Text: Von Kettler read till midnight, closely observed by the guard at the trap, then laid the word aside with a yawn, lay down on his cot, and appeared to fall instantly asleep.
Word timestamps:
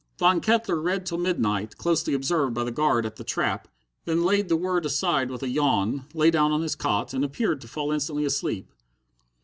Von 0.17 0.41
Kettler 0.41 0.81
read 0.81 1.05
till 1.05 1.19
midnight, 1.19 1.77
closely 1.77 2.15
observed 2.15 2.55
by 2.55 2.63
the 2.63 2.71
guard 2.71 3.05
at 3.05 3.17
the 3.17 3.23
trap, 3.23 3.67
then 4.05 4.23
laid 4.25 4.49
the 4.49 4.55
word 4.55 4.83
aside 4.83 5.29
with 5.29 5.43
a 5.43 5.47
yawn, 5.47 6.07
lay 6.15 6.31
down 6.31 6.51
on 6.51 6.63
his 6.63 6.73
cot, 6.73 7.13
and 7.13 7.23
appeared 7.23 7.61
to 7.61 7.67
fall 7.67 7.91
instantly 7.91 8.25
asleep. 8.25 8.73